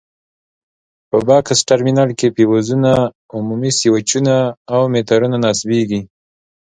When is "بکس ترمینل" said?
1.27-2.09